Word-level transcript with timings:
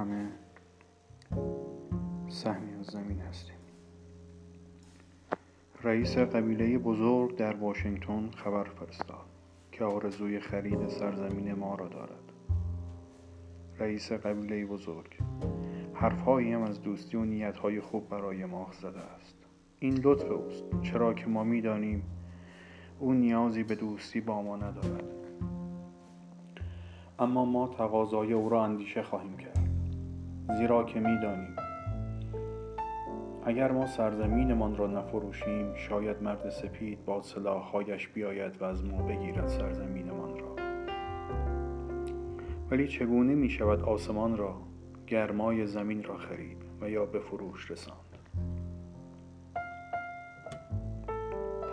همه 0.00 0.28
سهمی 2.28 2.74
از 2.74 2.86
زمین 2.86 3.20
هستیم. 3.20 3.56
رئیس 5.82 6.18
قبیله 6.18 6.78
بزرگ 6.78 7.36
در 7.36 7.56
واشنگتن 7.56 8.30
خبر 8.30 8.64
فرستاد 8.64 9.26
که 9.72 9.84
آرزوی 9.84 10.40
خرید 10.40 10.88
سرزمین 10.88 11.52
ما 11.52 11.74
را 11.74 11.88
دارد. 11.88 12.32
رئیس 13.78 14.12
قبیله 14.12 14.66
بزرگ 14.66 15.18
حرفهایی 15.94 16.52
هم 16.52 16.62
از 16.62 16.82
دوستی 16.82 17.16
و 17.16 17.24
نیتهای 17.24 17.80
خوب 17.80 18.08
برای 18.08 18.44
ما 18.44 18.70
زده 18.80 19.00
است. 19.00 19.36
این 19.78 19.94
لطف 20.04 20.30
اوست. 20.30 20.64
چرا 20.82 21.14
که 21.14 21.26
ما 21.26 21.44
می‌دانیم 21.44 22.02
او 22.98 23.12
نیازی 23.12 23.62
به 23.62 23.74
دوستی 23.74 24.20
با 24.20 24.42
ما 24.42 24.56
ندارد. 24.56 25.04
اما 27.18 27.44
ما 27.44 27.68
تقاضای 27.68 28.32
او 28.32 28.48
را 28.48 28.64
اندیشه 28.64 29.02
خواهیم 29.02 29.36
کرد. 29.36 29.59
زیرا 30.58 30.84
که 30.84 31.00
می‌دانیم. 31.00 31.56
اگر 33.44 33.72
ما 33.72 33.86
سرزمینمان 33.86 34.76
را 34.76 34.86
نفروشیم 34.86 35.74
شاید 35.74 36.22
مرد 36.22 36.48
سپید 36.48 37.04
با 37.04 37.22
سلاحهایش 37.22 38.08
بیاید 38.08 38.62
و 38.62 38.64
از 38.64 38.84
ما 38.84 39.02
بگیرد 39.02 39.46
سرزمینمان 39.46 40.38
را. 40.38 40.56
ولی 42.70 42.88
چگونه 42.88 43.34
می 43.34 43.50
شود 43.50 43.82
آسمان 43.82 44.36
را 44.36 44.54
گرمای 45.06 45.66
زمین 45.66 46.04
را 46.04 46.16
خرید 46.16 46.64
و 46.80 46.90
یا 46.90 47.06
به 47.06 47.18
فروش 47.18 47.70
رساند؟ 47.70 47.96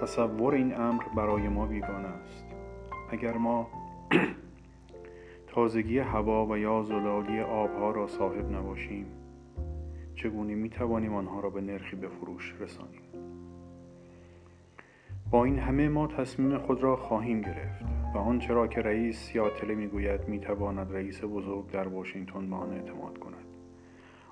تصور 0.01 0.53
این 0.53 0.79
امر 0.79 1.03
برای 1.15 1.47
ما 1.47 1.65
بیگانه 1.65 2.07
است. 2.07 2.45
اگر 3.11 3.33
ما 3.33 3.67
تازگی 5.57 5.99
هوا 5.99 6.45
و 6.45 6.57
یا 6.57 6.83
زلالی 6.83 7.39
آبها 7.39 7.91
را 7.91 8.07
صاحب 8.07 8.51
نباشیم. 8.51 9.05
چگونه 10.15 10.55
می 10.55 10.69
توانیم 10.69 11.13
آنها 11.13 11.39
را 11.39 11.49
به 11.49 11.61
نرخی 11.61 11.95
به 11.95 12.07
فروش 12.07 12.55
رسانیم؟ 12.59 13.01
با 15.31 15.45
این 15.45 15.59
همه 15.59 15.89
ما 15.89 16.07
تصمیم 16.07 16.57
خود 16.57 16.83
را 16.83 16.95
خواهیم 16.95 17.41
گرفت 17.41 17.85
و 18.15 18.17
آنچه 18.17 18.53
را 18.53 18.67
که 18.67 18.81
رئیس 18.81 19.17
سیاتله 19.17 19.75
می‌گوید 19.75 20.27
می‌تواند 20.27 20.93
رئیس 20.93 21.23
بزرگ 21.23 21.71
در 21.71 21.87
واشنگتن 21.87 22.49
به 22.49 22.55
آن 22.55 22.71
اعتماد 22.71 23.17
کند. 23.17 23.45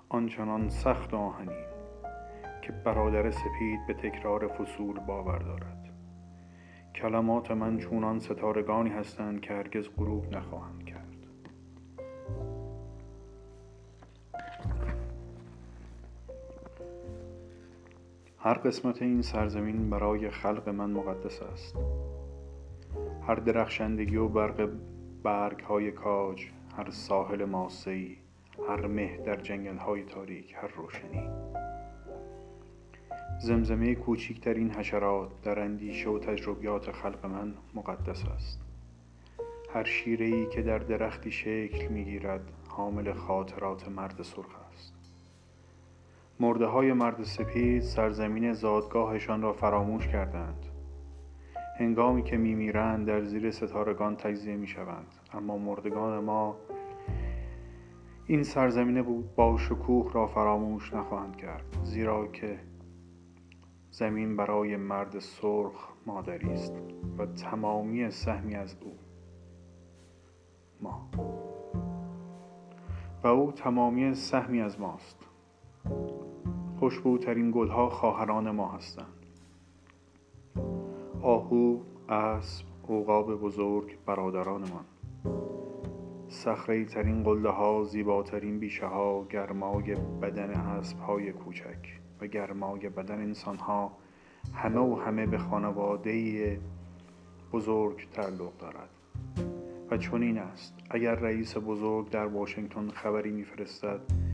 آنچنان 0.10 0.70
سخت 0.70 1.14
و 1.14 1.18
آهنین 1.18 1.66
که 2.62 2.72
برادر 2.72 3.32
سپید 3.32 3.80
به 3.88 3.94
تکرار 3.94 4.48
فصول 4.48 5.00
باور 5.00 5.40
دارد. 5.40 5.90
کلمات 6.96 7.52
من 7.52 7.78
چونان 7.78 8.20
ستارگانی 8.20 8.90
هستند 8.90 9.42
که 9.42 9.54
هرگز 9.54 9.90
غروب 9.98 10.36
نخواهند 10.36 10.85
هر 18.46 18.54
قسمت 18.54 19.02
این 19.02 19.22
سرزمین 19.22 19.90
برای 19.90 20.30
خلق 20.30 20.70
من 20.70 20.92
مقدس 20.92 21.42
است. 21.42 21.76
هر 23.28 23.36
درخشندگی 23.36 24.16
و 24.16 24.28
برق 24.28 24.70
برگ 25.24 25.60
های 25.60 25.92
کاج 25.92 26.46
هر 26.78 26.90
ساحل 26.90 27.46
ماسهی 27.46 28.18
هر 28.70 28.88
مه 28.88 29.18
در 29.18 29.36
جنگل 29.36 29.78
های 29.78 30.04
تاریک 30.04 30.54
هر 30.54 30.68
روشنی. 30.68 31.30
زمزمه 33.42 33.96
کوچکترین 33.96 34.72
حشرات 34.72 35.42
در 35.42 35.60
اندیشه 35.60 36.10
و 36.10 36.20
تجربیات 36.20 36.92
خلق 36.92 37.26
من 37.26 37.54
مقدس 37.74 38.26
است. 38.26 38.62
هر 39.74 39.84
شیره 39.84 40.26
ای 40.26 40.46
که 40.46 40.62
در 40.62 40.80
درختی 40.80 41.32
شکل 41.32 41.88
می‌گیرد 41.88 42.52
حامل 42.68 43.14
خاطرات 43.14 43.88
مرد 43.90 44.22
سرخ 44.22 44.65
مرده 46.40 46.66
های 46.66 46.94
مرد 46.94 47.24
سپید 47.24 47.82
سرزمین 47.82 48.54
زادگاهشان 48.54 49.42
را 49.42 49.54
فراموش 49.54 50.08
کردند. 50.08 50.66
هنگامی 51.80 52.24
که 52.24 52.38
میمیرند 52.38 53.08
در 53.08 53.22
زیر 53.22 53.52
ستارگان 53.52 54.16
تجزیه 54.16 54.56
می‌شوند. 54.56 55.08
اما 55.34 55.58
مردگان 55.58 56.24
ما 56.24 56.58
این 58.28 58.44
سرزمین 58.44 59.24
با 59.36 59.58
شکوه 59.58 60.14
را 60.14 60.28
فراموش 60.28 60.94
نخواهند 60.94 61.36
کرد 61.36 61.78
زیرا 61.84 62.28
که 62.28 62.60
زمین 63.92 64.36
برای 64.36 64.76
مرد 64.76 65.20
سرخ 65.20 65.90
مادری 66.06 66.50
است 66.50 66.74
و 67.18 67.26
تمامی 67.26 68.10
سهمی 68.10 68.56
از 68.56 68.78
او 68.82 68.98
ما. 70.82 71.10
و 73.24 73.28
او 73.28 73.52
تمامی 73.52 74.14
سهمی 74.14 74.62
از 74.62 74.80
ماست. 74.80 75.35
خوشبوترین 76.86 77.52
گلها 77.52 77.90
خواهران 77.90 78.52
ما 78.52 78.72
هستند. 78.72 79.26
آهو 81.22 81.80
اسب 82.10 82.66
عقاب 82.90 83.36
بزرگ 83.36 83.98
برادرانمان. 84.06 84.86
صخره 86.28 86.86
ترین 86.86 87.24
قله 87.24 87.50
ها 87.50 87.84
زیباترین 87.84 88.60
بیشه 88.60 88.86
ها 88.86 89.26
گرمای 89.30 89.96
بدن 90.22 90.50
اسب 90.50 91.00
های 91.00 91.32
کوچک 91.32 92.00
و 92.22 92.28
گرمای 92.28 92.90
بدن 92.90 93.22
انسان 93.22 93.58
ها 93.58 93.92
همه 94.54 94.80
و 94.80 94.96
همه 94.96 95.26
به 95.26 95.38
خانواده 95.38 96.60
بزرگ 97.54 98.08
تعلق 98.14 98.58
دارد. 98.60 98.90
و 99.92 99.98
چنین 99.98 100.38
است. 100.38 100.74
اگر 100.90 101.16
رئیس 101.16 101.58
بزرگ 101.58 102.10
در 102.10 102.26
واشنگتن 102.26 102.90
خبری 102.90 103.32
میفرستد 103.32 104.25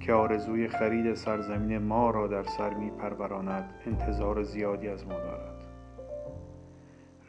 که 0.00 0.12
آرزوی 0.12 0.68
خرید 0.68 1.14
سرزمین 1.14 1.78
ما 1.78 2.10
را 2.10 2.26
در 2.26 2.42
سر 2.42 2.74
می 2.74 2.90
پروراند 2.90 3.74
انتظار 3.86 4.42
زیادی 4.42 4.88
از 4.88 5.06
ما 5.06 5.14
دارد. 5.14 5.64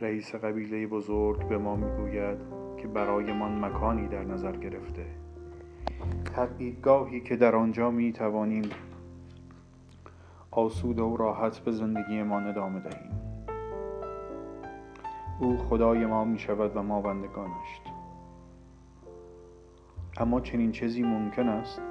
رئیس 0.01 0.35
قبیله 0.35 0.87
بزرگ 0.87 1.47
به 1.47 1.57
ما 1.57 1.75
می‌گوید 1.75 2.37
که 2.77 2.87
برایمان 2.87 3.65
مکانی 3.65 4.07
در 4.07 4.23
نظر 4.23 4.51
گرفته. 4.51 5.05
تبعیدگاهی 6.35 7.21
که 7.21 7.35
در 7.35 7.55
آنجا 7.55 7.91
می 7.91 8.13
توانیم 8.13 8.69
آسوده 10.51 11.01
و 11.01 11.17
راحت 11.17 11.59
به 11.59 11.71
زندگیمان 11.71 12.47
ادامه 12.47 12.79
دهیم. 12.79 13.11
او 15.39 15.57
خدای 15.57 16.05
ما 16.05 16.25
می 16.25 16.39
شود 16.39 16.77
و 16.77 16.83
ما 16.83 17.01
بندگانش. 17.01 17.81
اما 20.17 20.41
چنین 20.41 20.71
چیزی 20.71 21.03
ممکن 21.03 21.49
است؟ 21.49 21.81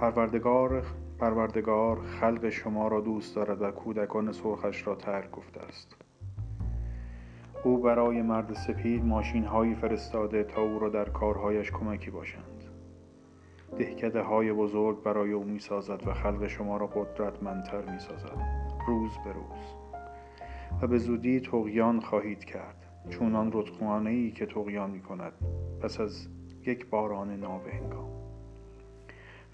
پروردگار 0.00 0.82
پروردگار 1.18 2.00
خلق 2.00 2.48
شما 2.48 2.88
را 2.88 3.00
دوست 3.00 3.36
دارد 3.36 3.62
و 3.62 3.70
کودکان 3.70 4.32
سرخش 4.32 4.86
را 4.86 4.94
ترک 4.94 5.30
گفته 5.30 5.60
است. 5.60 5.96
او 7.64 7.78
برای 7.78 8.22
مرد 8.22 8.52
سپید 8.52 9.04
ماشین 9.04 9.44
هایی 9.44 9.74
فرستاده 9.74 10.44
تا 10.44 10.62
او 10.62 10.78
را 10.78 10.88
در 10.88 11.04
کارهایش 11.04 11.70
کمکی 11.70 12.10
باشند. 12.10 12.64
دهکده 13.78 14.22
های 14.22 14.52
بزرگ 14.52 15.02
برای 15.02 15.32
او 15.32 15.44
می 15.44 15.58
سازد 15.58 16.02
و 16.06 16.12
خلق 16.12 16.46
شما 16.46 16.76
را 16.76 16.86
قدرتمندتر 16.86 17.92
می 17.92 17.98
سازد 17.98 18.38
روز 18.86 19.10
به 19.24 19.32
روز. 19.32 19.74
و 20.82 20.86
به 20.86 20.98
زودی 20.98 21.40
تقیان 21.40 22.00
خواهید 22.00 22.44
کرد 22.44 22.86
چونان 23.10 23.52
رودخانه 23.52 24.10
ای 24.10 24.30
که 24.30 24.46
تقیان 24.46 24.90
می 24.90 25.00
کند 25.00 25.32
پس 25.80 26.00
از 26.00 26.28
یک 26.66 26.90
باران 26.90 27.36
نابهنگام. 27.36 28.19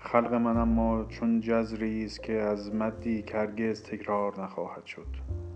خلق 0.06 0.34
من 0.34 0.56
اما 0.56 1.04
چون 1.04 1.40
جزری 1.40 2.04
است 2.04 2.22
که 2.22 2.32
از 2.32 2.74
مدی 2.74 3.22
که 3.22 3.72
تکرار 3.72 4.40
نخواهد 4.42 4.86
شد. 4.86 5.06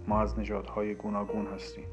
ما 0.09 0.21
از 0.21 0.39
نژادهای 0.39 0.95
گوناگون 0.95 1.47
هستیم. 1.47 1.85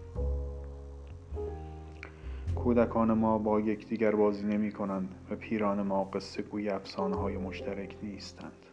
کودکان 2.55 3.13
ما 3.13 3.37
با 3.37 3.59
یکدیگر 3.59 4.15
بازی 4.15 4.45
نمی 4.45 4.71
کنند 4.71 5.15
و 5.31 5.35
پیران 5.35 5.81
ما 5.81 6.03
قصه 6.03 6.41
گوی 6.41 6.69
افسانه 6.69 7.15
های 7.15 7.37
مشترک 7.37 7.97
نیستند. 8.03 8.65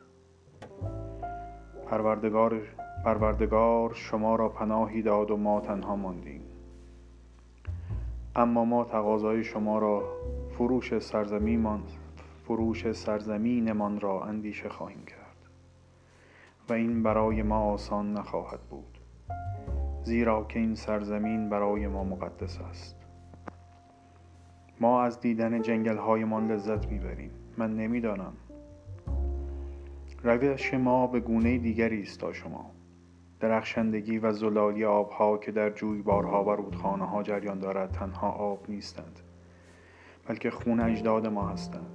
پروردگار, 1.87 2.61
پروردگار 3.05 3.95
شما 3.95 4.37
را 4.37 4.49
پناهی 4.49 5.03
داد 5.03 5.31
و 5.31 5.37
ما 5.37 5.61
تنها 5.61 5.97
ماندیم. 5.97 6.43
اما 8.37 8.65
ما 8.65 8.85
تقاضای 8.85 9.45
شما 9.45 9.79
را 9.79 10.03
فروش 10.51 10.99
سرزمین 10.99 11.61
فروش 12.47 12.93
سرزمینمان 12.93 14.01
را 14.01 14.25
اندیشه 14.25 14.69
خواهیم 14.69 15.05
کرد. 15.05 15.37
و 16.69 16.73
این 16.73 17.03
برای 17.03 17.43
ما 17.43 17.61
آسان 17.61 18.13
نخواهد 18.13 18.61
بود 18.61 18.99
زیرا 20.03 20.45
که 20.45 20.59
این 20.59 20.75
سرزمین 20.75 21.49
برای 21.49 21.87
ما 21.87 22.05
مقدس 22.05 22.61
است. 22.61 22.97
ما 24.81 25.03
از 25.03 25.21
دیدن 25.21 25.63
جنگل 25.63 25.97
هایمان 25.97 26.53
لذت 26.53 26.89
می‌بریم. 26.89 27.31
من 27.59 27.77
نمی‌دانم. 27.77 28.33
روش 30.23 30.75
ما 30.75 31.07
به 31.07 31.21
گونه 31.21 31.59
دیگری 31.59 32.03
است 32.03 32.21
تا 32.21 32.33
شما. 32.33 32.71
درخشندگی 33.41 34.19
و 34.19 34.33
زلالی 34.33 34.85
آبها 34.85 35.39
که 35.39 35.53
در 35.53 35.71
جویبارها 35.71 36.45
و 36.45 36.51
رودخانه 36.51 37.05
ها 37.05 37.23
جریان 37.23 37.59
دارد 37.59 37.91
تنها 37.91 38.31
آب 38.31 38.59
نیستند 38.69 39.21
بلکه 40.29 40.51
خون 40.51 40.81
اجداد 40.81 41.27
ما 41.27 41.49
هستند. 41.49 41.94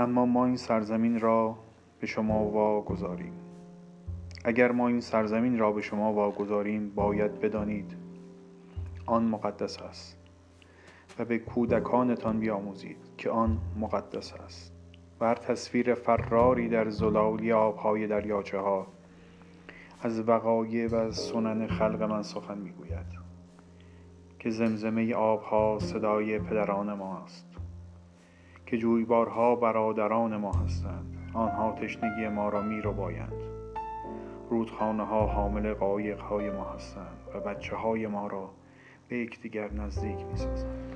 اما 0.00 0.26
ما 0.26 0.46
این 0.46 0.56
سرزمین 0.56 1.20
را 1.20 1.56
به 2.00 2.06
شما 2.06 2.44
واگذاریم. 2.44 3.32
اگر 4.44 4.72
ما 4.72 4.88
این 4.88 5.00
سرزمین 5.00 5.58
را 5.58 5.72
به 5.72 5.80
شما 5.80 6.12
واگذاریم 6.12 6.90
باید 6.94 7.40
بدانید 7.40 7.96
آن 9.06 9.24
مقدس 9.24 9.78
است 9.82 10.16
و 11.18 11.24
به 11.24 11.38
کودکانتان 11.38 12.40
بیاموزید 12.40 12.96
که 13.18 13.30
آن 13.30 13.58
مقدس 13.76 14.32
است. 14.32 14.72
بر 15.18 15.34
تصویر 15.34 15.94
فراری 15.94 16.68
در 16.68 16.90
زلالی 16.90 17.52
آبهای 17.52 18.06
دریاچه 18.06 18.58
ها 18.58 18.86
از 20.02 20.28
وقایع 20.28 20.86
و 20.86 21.10
سنن 21.10 21.66
خلق 21.66 22.02
من 22.02 22.22
سخن 22.22 22.58
می‌گوید 22.58 23.06
که 24.38 24.50
زمزمه 24.50 25.14
آبها 25.14 25.78
صدای 25.78 26.38
پدران 26.38 26.92
ما 26.92 27.18
است 27.18 27.49
که 28.70 28.78
جویبارها 28.78 29.54
برادران 29.56 30.36
ما 30.36 30.52
هستند 30.52 31.16
آنها 31.34 31.72
تشنگی 31.72 32.28
ما 32.28 32.48
را 32.48 32.62
می 32.62 32.80
رو 32.80 32.92
بایند 32.92 33.42
رودخانه 34.50 35.02
ها 35.02 35.26
حامل 35.26 35.74
قایق 35.74 36.20
های 36.20 36.50
ما 36.50 36.64
هستند 36.64 37.16
و 37.34 37.40
بچه 37.40 37.76
های 37.76 38.06
ما 38.06 38.26
را 38.26 38.50
به 39.08 39.18
یکدیگر 39.18 39.72
نزدیک 39.72 40.26
می 40.30 40.36
سازند. 40.36 40.94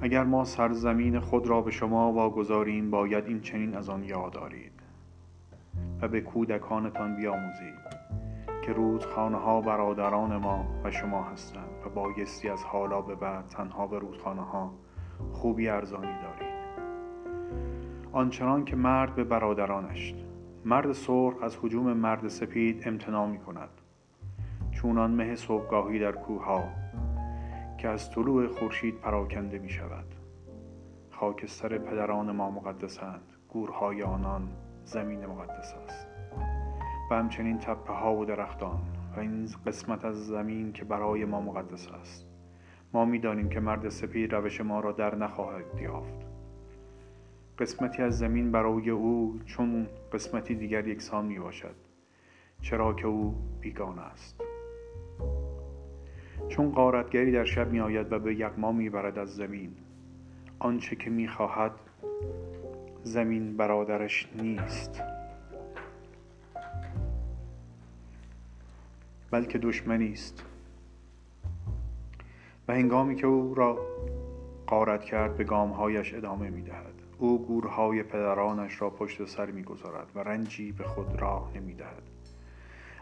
اگر 0.00 0.24
ما 0.24 0.44
سرزمین 0.44 1.20
خود 1.20 1.46
را 1.46 1.60
به 1.60 1.70
شما 1.70 2.12
واگذاریم 2.12 2.90
باید 2.90 3.26
این 3.26 3.40
چنین 3.40 3.74
از 3.74 3.88
آن 3.88 4.04
یاد 4.04 4.32
دارید 4.32 4.72
و 6.02 6.08
به 6.08 6.20
کودکانتان 6.20 7.16
بیاموزید 7.16 7.82
که 8.66 8.72
رودخانه 8.72 9.38
ها 9.38 9.60
برادران 9.60 10.36
ما 10.36 10.64
و 10.84 10.90
شما 10.90 11.22
هستند 11.22 11.70
و 11.86 11.88
بایستی 11.88 12.48
از 12.48 12.64
حالا 12.64 13.00
به 13.00 13.14
بعد 13.14 13.46
تنها 13.48 13.86
به 13.86 13.98
رودخانه 13.98 14.42
ها 14.42 14.72
خوبی 15.32 15.68
ارزانی 15.68 16.12
دارید. 16.22 16.52
آنچنان 18.12 18.64
که 18.64 18.76
مرد 18.76 19.14
به 19.14 19.24
برادرانش 19.24 20.14
مرد 20.64 20.92
سرخ 20.92 21.42
از 21.42 21.56
حجوم 21.62 21.92
مرد 21.92 22.28
سپید 22.28 22.88
امتناع 22.88 23.26
می 23.28 23.38
کند 23.38 23.68
چونان 24.70 25.10
مه 25.10 25.34
صبحگاهی 25.34 25.98
در 25.98 26.12
کوه 26.12 26.44
ها 26.44 26.64
که 27.78 27.88
از 27.88 28.10
طلوع 28.10 28.46
خورشید 28.46 29.00
پراکنده 29.00 29.58
می 29.58 29.70
شود 29.70 30.14
خاکستر 31.10 31.78
پدران 31.78 32.30
ما 32.30 32.50
مقدسند 32.50 33.32
گورهای 33.48 34.02
آنان 34.02 34.48
زمین 34.84 35.26
مقدس 35.26 35.74
است. 35.84 36.06
و 37.10 37.14
همچنین 37.14 37.58
تپه 37.58 37.92
ها 37.92 38.16
و 38.16 38.24
درختان 38.24 38.80
و 39.16 39.20
این 39.20 39.48
قسمت 39.66 40.04
از 40.04 40.26
زمین 40.26 40.72
که 40.72 40.84
برای 40.84 41.24
ما 41.24 41.40
مقدس 41.40 41.88
است. 41.88 42.31
ما 42.92 43.04
می‌دانیم 43.04 43.48
که 43.48 43.60
مرد 43.60 43.88
سپید 43.88 44.34
روش 44.34 44.60
ما 44.60 44.80
را 44.80 44.92
در 44.92 45.14
نخواهد 45.14 45.80
یافت. 45.80 46.26
قسمتی 47.58 48.02
از 48.02 48.18
زمین 48.18 48.52
برای 48.52 48.90
او 48.90 49.40
چون 49.46 49.86
قسمتی 50.12 50.54
دیگر 50.54 50.88
یکسان 50.88 51.26
می 51.26 51.38
باشد 51.38 51.74
چرا 52.60 52.92
که 52.92 53.06
او 53.06 53.34
بیگانه 53.60 54.00
است. 54.00 54.40
چون 56.48 56.70
قارتگری 56.70 57.32
در 57.32 57.44
شب 57.44 57.70
می 57.70 57.80
آید 57.80 58.12
و 58.12 58.18
به 58.18 58.34
یغما 58.34 58.72
می 58.72 58.90
برد 58.90 59.18
از 59.18 59.36
زمین 59.36 59.76
آنچه 60.58 60.96
که 60.96 61.10
می 61.10 61.28
خواهد 61.28 61.72
زمین 63.02 63.56
برادرش 63.56 64.28
نیست. 64.34 65.02
بلکه 69.30 69.58
دشمنی 69.58 70.12
است. 70.12 70.51
و 72.68 72.72
هنگامی 72.72 73.14
که 73.14 73.26
او 73.26 73.54
را 73.54 73.78
قارت 74.66 75.04
کرد 75.04 75.36
به 75.36 75.44
گامهایش 75.44 76.14
ادامه 76.14 76.50
می 76.50 76.62
دهد 76.62 76.94
او 77.18 77.46
گورهای 77.46 78.02
پدرانش 78.02 78.82
را 78.82 78.90
پشت 78.90 79.24
سر 79.24 79.50
می 79.50 79.62
گذارد 79.62 80.06
و 80.14 80.18
رنجی 80.18 80.72
به 80.72 80.84
خود 80.84 81.20
راه 81.20 81.50
نمی 81.54 81.74
دهد 81.74 82.02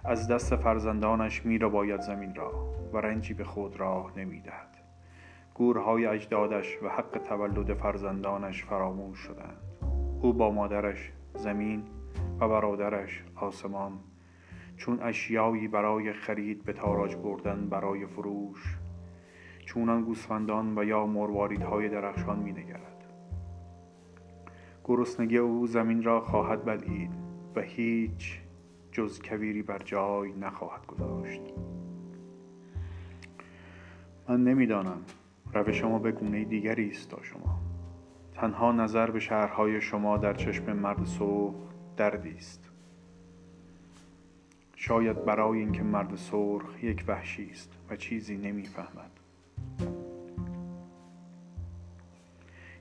از 0.04 0.28
دست 0.28 0.56
فرزندانش 0.56 1.46
می 1.46 1.58
را 1.58 1.68
باید 1.68 2.00
زمین 2.00 2.34
را 2.34 2.52
و 2.92 2.96
رنجی 2.96 3.34
به 3.34 3.44
خود 3.44 3.80
راه 3.80 4.12
نمی 4.16 4.40
دهد 4.40 4.76
گورهای 5.54 6.06
اجدادش 6.06 6.78
و 6.82 6.88
حق 6.88 7.20
تولد 7.28 7.74
فرزندانش 7.74 8.64
فراموش 8.64 9.18
شدند. 9.18 9.56
او 10.22 10.32
با 10.32 10.50
مادرش 10.50 11.12
زمین 11.34 11.82
و 12.40 12.48
برادرش 12.48 13.24
آسمان 13.36 13.92
چون 14.76 15.02
اشیایی 15.02 15.68
برای 15.68 16.12
خرید 16.12 16.64
به 16.64 16.72
تاراج 16.72 17.16
بردن 17.16 17.68
برای 17.68 18.06
فروش 18.06 18.78
چونان 19.70 20.02
گوسفندان 20.02 20.78
و 20.78 20.84
یا 20.84 21.06
مرواریدهای 21.06 21.88
درخشان 21.88 22.38
می 22.38 22.52
نگرد 22.52 23.04
گرسنگی 24.84 25.38
او 25.38 25.66
زمین 25.66 26.02
را 26.02 26.20
خواهد 26.20 26.64
بلعید 26.64 27.10
و 27.56 27.60
هیچ 27.60 28.40
جز 28.92 29.22
کویری 29.22 29.62
بر 29.62 29.78
جای 29.78 30.32
نخواهد 30.32 30.86
گذاشت. 30.86 31.40
من 34.28 34.44
نمی‌دانم. 34.44 35.02
روش 35.54 35.76
شما 35.76 35.98
به 35.98 36.12
گونه 36.12 36.44
دیگری 36.44 36.90
است 36.90 37.10
تا 37.10 37.22
شما. 37.22 37.60
تنها 38.34 38.72
نظر 38.72 39.10
به 39.10 39.20
شهرهای 39.20 39.80
شما 39.80 40.16
در 40.16 40.34
چشم 40.34 40.72
مرد 40.72 41.04
سرخ 41.04 41.54
دردی 41.96 42.34
است. 42.34 42.70
شاید 44.76 45.24
برای 45.24 45.58
اینکه 45.58 45.82
مرد 45.82 46.16
سرخ 46.16 46.84
یک 46.84 47.04
وحشی 47.08 47.50
است 47.50 47.72
و 47.90 47.96
چیزی 47.96 48.36
نمی‌فهمد. 48.36 49.19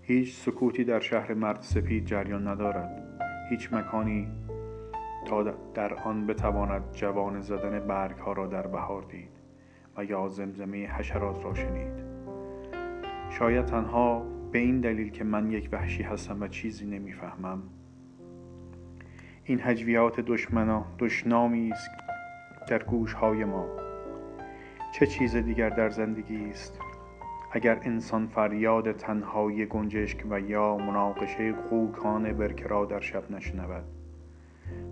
هیچ 0.10 0.36
سکوتی 0.36 0.84
در 0.84 1.00
شهر 1.00 1.34
مرد 1.34 1.62
سپید 1.62 2.06
جریان 2.06 2.48
ندارد. 2.48 3.22
هیچ 3.50 3.74
مکانی 3.74 4.28
تا 5.28 5.44
در 5.74 5.94
آن 5.94 6.28
بتواند 6.28 6.84
جوان 6.92 7.42
زدن 7.42 7.80
برگ 7.80 8.18
ها 8.18 8.34
را 8.34 8.48
در 8.48 8.68
بهار 8.68 9.02
دید 9.02 9.30
و 9.98 10.06
یا 10.06 10.28
زمزمه 10.28 10.88
حشرات 10.88 11.46
را 11.46 11.54
شنید. 11.54 11.94
شاید 13.30 13.66
تنها 13.66 14.26
به 14.52 14.60
این 14.60 14.82
دلیل 14.82 15.12
که 15.12 15.24
من 15.24 15.52
یک 15.52 15.70
وحشی 15.72 16.04
هستم 16.04 16.42
و 16.42 16.48
چیزی 16.48 16.86
نمی‌فهمم. 16.86 17.64
این 19.44 19.60
هجویات 19.62 20.20
دشمنا 20.20 20.86
دشنامی 21.00 21.72
است 21.72 21.92
در 22.68 22.84
گوشهای 22.84 23.46
ما. 23.46 23.68
چه 24.94 25.06
چیز 25.06 25.36
دیگر 25.36 25.70
در 25.70 25.90
زندگی 25.90 26.46
است؟ 26.50 26.80
اگر 27.52 27.80
انسان 27.82 28.28
فریاد 28.28 28.92
تنهایی 28.92 29.66
گنجشک 29.66 30.26
و 30.30 30.40
یا 30.40 30.78
مناقشه 30.78 31.52
قوکان 31.52 32.34
برکه 32.34 32.68
را 32.68 32.86
در 32.86 33.00
شب 33.00 33.32
نشنود. 33.32 33.84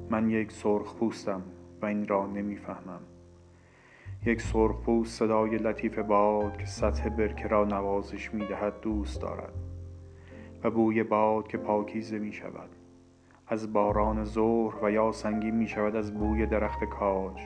من 0.10 0.30
یک 0.30 0.52
سرخ 0.52 0.96
پوستم 0.96 1.42
و 1.82 1.86
این 1.86 2.08
را 2.08 2.26
نمی‌فهمم. 2.26 3.00
یک 4.26 4.42
سرخ 4.42 4.82
پوست 4.82 5.20
صدای 5.20 5.58
لطیف 5.58 6.00
باد 6.00 6.58
که 6.58 6.66
سطح 6.66 7.10
برکه 7.10 7.48
را 7.48 7.66
نوازش 7.66 8.34
می‌دهد 8.34 8.82
دوست 8.82 9.22
دارد 9.22 9.54
و 10.64 10.72
بوی 10.72 11.04
باد 11.04 11.48
که 11.48 11.58
پاکیزه 11.58 12.20
می 12.20 12.34
شود 12.34 12.70
از 13.48 13.74
باران 13.74 14.24
ظهر 14.24 14.86
و 14.86 14.92
یا 14.92 15.12
سنگین 15.12 15.56
می 15.56 15.68
شود 15.68 15.96
از 15.96 16.14
بوی 16.14 16.46
درخت 16.46 16.84
کاج. 16.84 17.42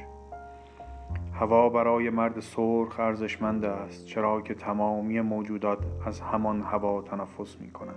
هوا 1.41 1.69
برای 1.69 2.10
مرد 2.10 2.39
سرخ 2.39 3.00
ارزشمند 3.00 3.65
است 3.65 4.05
چرا 4.05 4.41
که 4.41 4.53
تمامی 4.53 5.21
موجودات 5.21 5.79
از 6.05 6.21
همان 6.21 6.62
هوا 6.62 7.01
تنفس 7.01 7.57
می 7.60 7.71
کنند 7.71 7.95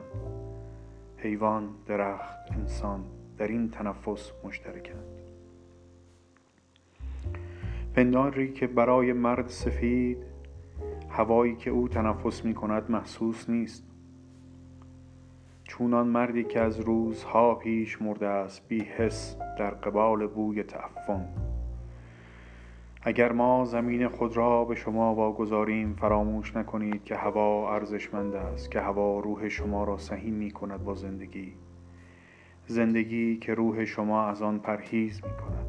حیوان، 1.16 1.68
درخت، 1.86 2.38
انسان 2.52 3.04
در 3.38 3.48
این 3.48 3.70
تنفس 3.70 4.32
مشترکند. 4.44 5.04
پنداری 7.94 8.52
که 8.52 8.66
برای 8.66 9.12
مرد 9.12 9.48
سفید 9.48 10.18
هوایی 11.10 11.56
که 11.56 11.70
او 11.70 11.88
تنفس 11.88 12.44
می 12.44 12.54
کند 12.54 12.90
محسوس 12.90 13.50
نیست. 13.50 13.84
چونان 15.64 16.06
مردی 16.06 16.44
که 16.44 16.60
از 16.60 16.80
روزها 16.80 17.54
پیش 17.54 18.02
مرده 18.02 18.26
است 18.26 18.68
بی 18.68 18.80
حس 18.80 19.36
در 19.58 19.70
قبال 19.70 20.26
بوی 20.26 20.62
تعفن. 20.62 21.53
اگر 23.06 23.32
ما 23.32 23.64
زمین 23.64 24.08
خود 24.08 24.36
را 24.36 24.64
به 24.64 24.74
شما 24.74 25.14
واگذاریم 25.14 25.94
فراموش 26.00 26.56
نکنید 26.56 27.04
که 27.04 27.16
هوا 27.16 27.74
ارزشمند 27.74 28.34
است 28.34 28.70
که 28.70 28.80
هوا 28.80 29.20
روح 29.20 29.48
شما 29.48 29.84
را 29.84 29.98
سهیم 29.98 30.34
می 30.34 30.50
کند 30.50 30.84
با 30.84 30.94
زندگی. 30.94 31.52
زندگی 32.66 33.36
که 33.36 33.54
روح 33.54 33.84
شما 33.84 34.26
از 34.26 34.42
آن 34.42 34.58
پرهیز 34.58 35.24
می 35.24 35.30
کند 35.30 35.66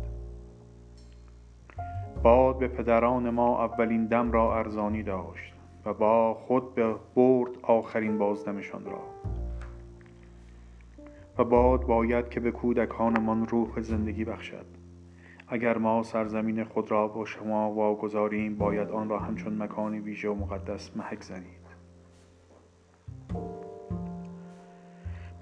باد 2.24 2.60
به 2.60 2.68
پدران 2.68 3.30
ما 3.30 3.66
اولین 3.66 4.06
دم 4.06 4.32
را 4.32 4.58
ارزانی 4.58 5.04
داشت 5.04 5.54
و 5.86 5.94
با 5.94 6.34
خود 6.34 6.76
به 6.76 6.96
برد 7.16 7.52
آخرین 7.62 8.18
بازدمشان 8.18 8.86
را. 8.86 9.02
و 11.38 11.44
باد 11.44 11.86
باید 11.86 12.30
که 12.30 12.40
به 12.40 12.52
کودکانمان 12.52 13.48
روح 13.48 13.82
زندگی 13.82 14.26
بخشد. 14.26 14.85
اگر 15.48 15.78
ما 15.78 16.04
سرزمین 16.04 16.64
خود 16.64 16.92
را 16.92 17.08
با 17.08 17.26
شما 17.26 17.72
واگذاریم 17.72 18.56
باید 18.56 18.90
آن 18.90 19.10
را 19.10 19.20
همچون 19.20 19.64
مکانی 19.64 20.00
ویژه 20.00 20.30
و 20.30 20.36
مقدس 20.36 20.98
محک 20.98 21.22
زنید. 21.22 21.66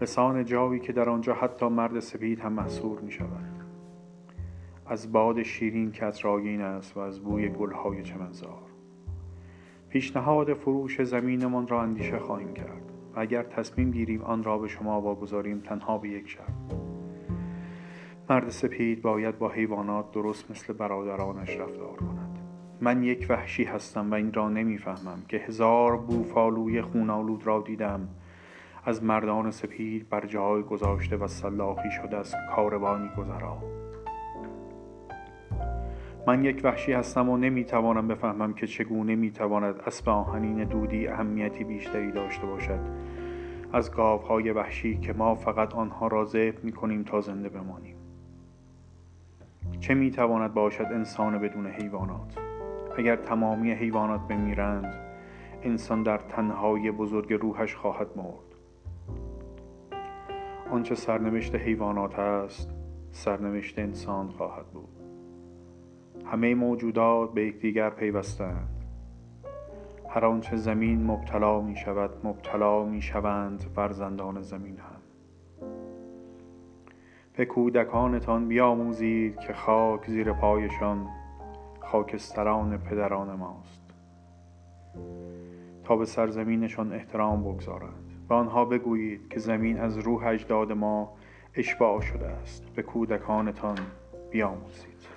لسان 0.01 0.45
جاوی 0.45 0.79
که 0.79 0.93
در 0.93 1.09
آنجا 1.09 1.33
حتی 1.33 1.67
مرد 1.67 1.99
سپید 1.99 2.39
هم 2.39 2.53
محصور 2.53 2.99
می 2.99 3.11
شود 3.11 3.53
از 4.85 5.11
باد 5.11 5.43
شیرین 5.43 5.91
که 5.91 6.05
اطراگین 6.05 6.61
است 6.61 6.97
و 6.97 6.99
از 6.99 7.19
بوی 7.19 7.49
گلهای 7.49 8.03
چمنزار. 8.03 8.63
پیشنهاد 9.89 10.53
فروش 10.53 11.01
زمینمان 11.01 11.67
را 11.67 11.81
اندیشه 11.81 12.19
خواهیم 12.19 12.53
کرد 12.53 12.91
و 13.15 13.19
اگر 13.19 13.43
تصمیم 13.43 13.91
گیریم 13.91 14.21
آن 14.21 14.43
را 14.43 14.57
به 14.57 14.67
شما 14.67 15.01
واگذاریم 15.01 15.59
تنها 15.59 15.97
به 15.97 16.09
یک 16.09 16.29
شرط. 16.29 16.82
مرد 18.29 18.49
سپید 18.49 19.01
باید 19.01 19.39
با 19.39 19.49
حیوانات 19.49 20.11
درست 20.11 20.51
مثل 20.51 20.73
برادرانش 20.73 21.57
رفتار 21.57 21.95
کند. 21.95 22.39
من 22.81 23.03
یک 23.03 23.25
وحشی 23.29 23.63
هستم 23.63 24.11
و 24.11 24.13
این 24.13 24.33
را 24.33 24.49
نمی‌فهمم 24.49 25.21
که 25.27 25.37
هزار 25.37 25.97
بوفالوی 25.97 26.81
خونالود 26.81 27.47
را 27.47 27.61
دیدم. 27.61 28.07
از 28.85 29.03
مردان 29.03 29.51
سپید 29.51 30.09
بر 30.09 30.25
جای 30.25 30.63
گذاشته 30.63 31.17
و 31.17 31.27
سلاخی 31.27 31.91
شده 31.91 32.17
از 32.17 32.35
کاروانی 32.55 33.09
گذرا. 33.17 33.57
من 36.27 36.43
یک 36.43 36.61
وحشی 36.63 36.93
هستم 36.93 37.29
و 37.29 37.37
نمی‌توانم 37.37 38.07
بفهمم 38.07 38.53
که 38.53 38.67
چگونه 38.67 39.15
می‌تواند 39.15 39.75
اسب 39.87 40.09
آهنین 40.09 40.63
دودی 40.63 41.07
اهمیتی 41.07 41.63
بیشتری 41.63 42.11
داشته 42.11 42.45
باشد. 42.45 42.79
از 43.73 43.91
گاوهای 43.91 44.51
وحشی 44.51 44.97
که 44.97 45.13
ما 45.13 45.35
فقط 45.35 45.75
آنها 45.75 46.07
را 46.07 46.25
ذبح 46.25 46.57
می‌کنیم 46.63 47.03
تا 47.03 47.21
زنده 47.21 47.49
بمانیم. 47.49 47.92
چه 49.83 49.93
می‌تواند 49.93 50.53
باشد 50.53 50.87
انسان 50.91 51.39
بدون 51.39 51.67
حیوانات؟ 51.67 52.37
اگر 52.97 53.15
تمامی 53.15 53.71
حیوانات 53.71 54.21
بمیرند 54.27 54.95
انسان 55.63 56.03
در 56.03 56.17
تنهای 56.17 56.91
بزرگ 56.91 57.33
روحش 57.33 57.75
خواهد 57.75 58.07
مرد. 58.15 58.55
آنچه 60.71 60.95
سرنوشت 60.95 61.55
حیوانات 61.55 62.19
است 62.19 62.69
سرنوشت 63.11 63.79
انسان 63.79 64.29
خواهد 64.29 64.65
بود. 64.65 64.99
همه 66.25 66.55
موجودات 66.55 67.33
به 67.33 67.45
یکدیگر 67.45 67.89
پیوستند. 67.89 68.85
هر 70.09 70.25
آنچه 70.25 70.55
زمین 70.55 71.03
مبتلا 71.03 71.61
می 71.61 71.75
شود 71.75 72.09
مبتلا 72.23 72.85
می 72.85 73.01
شوند 73.01 73.61
فرزندان 73.75 74.41
زمین 74.41 74.77
هم 74.77 75.02
به 77.37 77.45
کودکانتان 77.45 78.47
بیاموزید 78.47 79.39
که 79.39 79.53
خاک 79.53 80.09
زیر 80.09 80.33
پایشان 80.33 81.07
خاکستران 81.79 82.77
پدران 82.77 83.35
ماست. 83.35 83.81
تا 85.83 85.95
به 85.95 86.05
سرزمینشان 86.05 86.93
احترام 86.93 87.43
بگذارند 87.43 88.11
و 88.29 88.33
آنها 88.33 88.65
بگویید 88.65 89.29
که 89.29 89.39
زمین 89.39 89.79
از 89.79 89.97
روح 89.97 90.25
اجداد 90.25 90.71
ما 90.71 91.13
اشباع 91.55 92.01
شده 92.01 92.27
است. 92.27 92.63
به 92.75 92.81
کودکانتان 92.81 93.77
بیاموزید. 94.31 95.07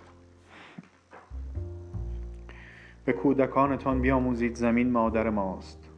به 3.05 3.13
کودکانتان 3.13 4.01
بیاموزید 4.01 4.55
زمین 4.55 4.91
مادر 4.91 5.31
ماست. 5.31 5.91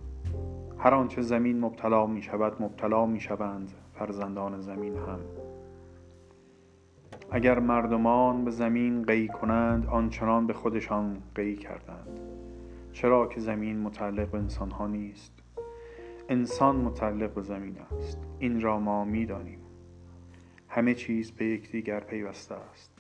هر 0.78 0.94
آنچه 0.94 1.22
زمین 1.22 1.60
مبتلا 1.60 2.06
می 2.06 2.22
شود 2.22 2.62
مبتلا 2.62 3.06
می 3.06 3.20
شوند 3.20 3.72
فرزندان 3.94 4.60
زمین 4.60 4.96
هم 4.96 5.20
اگر 7.30 7.58
مردمان 7.58 8.44
به 8.44 8.50
زمین 8.50 9.02
قی 9.02 9.28
کنند 9.28 9.86
آنچنان 9.86 10.46
به 10.46 10.52
خودشان 10.52 11.22
قی 11.34 11.56
کردند. 11.56 12.20
چرا 12.92 13.26
که 13.26 13.40
زمین 13.40 13.80
متعلق 13.80 14.30
به 14.30 14.38
انسان 14.38 14.70
ها 14.70 14.86
نیست. 14.86 15.32
انسان 16.28 16.76
متعلق 16.76 17.34
به 17.34 17.42
زمین 17.42 17.76
است. 17.78 18.18
این 18.38 18.60
را 18.60 18.78
ما 18.78 19.04
می‌دانیم. 19.04 19.58
همه 20.68 20.94
چیز 20.94 21.30
به 21.30 21.44
یکدیگر 21.44 22.00
پیوسته 22.00 22.54
است. 22.54 22.92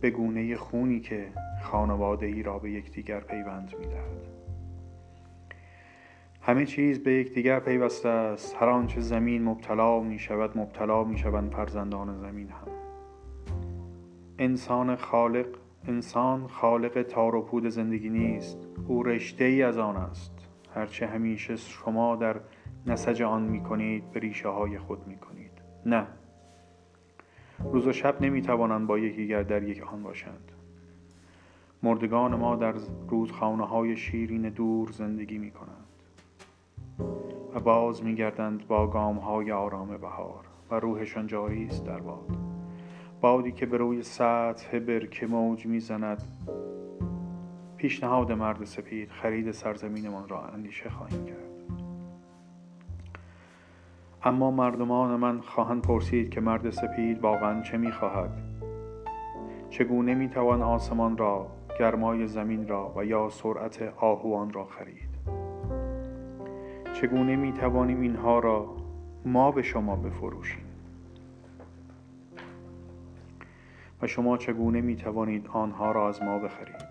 به 0.00 0.10
گونه 0.10 0.56
خونی 0.56 1.00
که 1.00 1.26
خانواده 1.62 2.26
ای 2.26 2.42
را 2.42 2.58
به 2.58 2.70
یکدیگر 2.70 3.20
پیوند 3.20 3.74
می‌دهد. 3.78 4.33
همه 6.46 6.66
چیز 6.66 7.02
به 7.02 7.12
یکدیگر 7.12 7.60
پیوسته 7.60 8.08
است. 8.08 8.56
هر 8.60 8.68
آنچه 8.68 9.00
زمین 9.00 9.44
مبتلا 9.44 10.00
می 10.00 10.18
شود 10.18 10.58
مبتلا 10.58 11.04
می 11.04 11.18
شوند 11.18 11.52
فرزندان 11.52 12.18
زمین 12.18 12.48
هم. 12.48 12.68
انسان 14.38 14.96
خالق 14.96 15.46
انسان 15.88 16.46
خالق 16.46 17.02
تار 17.02 17.34
و 17.34 17.42
پود 17.42 17.68
زندگی 17.68 18.08
نیست. 18.08 18.58
او 18.88 19.02
رشته 19.02 19.44
ای 19.44 19.62
از 19.62 19.78
آن 19.78 19.96
است. 19.96 20.32
هرچه 20.74 21.06
همیشه 21.06 21.56
شما 21.56 22.16
در 22.16 22.36
نسج 22.86 23.22
آن 23.22 23.42
می 23.42 23.62
کنید 23.62 24.12
به 24.12 24.20
ریشه 24.20 24.48
های 24.48 24.78
خود 24.78 25.06
می 25.06 25.16
کنید. 25.16 25.52
نه. 25.86 26.06
روز 27.72 27.86
و 27.86 27.92
شب 27.92 28.22
نمی 28.22 28.42
توانند 28.42 28.86
با 28.86 28.98
یکیگر 28.98 29.42
در 29.42 29.62
یک 29.62 29.82
آن 29.92 30.02
باشند. 30.02 30.52
مردگان 31.82 32.34
ما 32.34 32.56
در 32.56 32.74
روزخانه 33.08 33.66
های 33.66 33.96
شیرین 33.96 34.48
دور 34.48 34.90
زندگی 34.90 35.38
می 35.38 35.50
کنند. 35.50 35.93
و 37.54 37.60
باز 37.60 38.04
می 38.04 38.14
گردند 38.14 38.66
با 38.66 38.86
گام 38.86 39.16
های 39.16 39.52
آرام 39.52 39.96
بهار 39.96 40.44
و 40.70 40.74
روحشان 40.74 41.26
جاری 41.26 41.66
است 41.66 41.86
در 41.86 42.00
باد. 42.00 42.36
بادی 43.20 43.52
که 43.52 43.66
به 43.66 43.76
روی 43.76 44.02
سطح 44.02 44.78
برکه 44.78 45.26
موج 45.26 45.66
می‌زند 45.66 46.22
پیشنهاد 47.76 48.32
مرد 48.32 48.64
سپید 48.64 49.10
خرید 49.10 49.50
سرزمینمان 49.50 50.28
را 50.28 50.42
اندیشه 50.42 50.90
خواهیم 50.90 51.24
کرد. 51.24 51.44
اما 54.22 54.50
مردمان 54.50 55.16
من 55.16 55.40
خواهند 55.40 55.82
پرسید 55.82 56.30
که 56.30 56.40
مرد 56.40 56.70
سپید 56.70 57.20
واقعا 57.20 57.62
چه 57.62 57.76
می‌خواهد؟ 57.76 58.30
چگونه 59.70 60.14
می‌توان 60.14 60.62
آسمان 60.62 61.16
را 61.16 61.46
گرمای 61.78 62.26
زمین 62.26 62.68
را 62.68 62.92
و 62.96 63.04
یا 63.04 63.28
سرعت 63.28 63.82
آهوان 63.96 64.52
را 64.52 64.64
خرید؟ 64.64 65.03
چگونه 67.04 67.36
می‌توانیم 67.36 68.00
اینها 68.00 68.38
را 68.38 68.76
ما 69.24 69.50
به 69.50 69.62
شما 69.62 69.96
بفروشیم؟ 69.96 70.64
و 74.02 74.06
شما 74.06 74.36
چگونه 74.36 74.80
می 74.80 74.96
توانید 74.96 75.46
آنها 75.46 75.92
را 75.92 76.08
از 76.08 76.22
ما 76.22 76.38
بخرید؟ 76.38 76.84